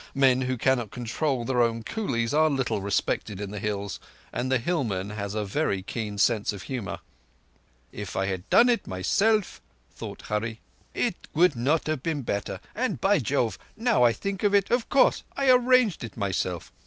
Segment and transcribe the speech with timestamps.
[0.15, 3.99] Men who cannot control their own coolies are little respected in the Hills,
[4.33, 7.01] and the hillman has a very keen sense of humour.
[7.91, 9.61] "If I had done it myself,"
[9.95, 10.57] thought Hurree,
[10.95, 14.89] "it would not have been better; and, by Jove, now I think of it, of
[14.89, 16.71] course I arranged it myself.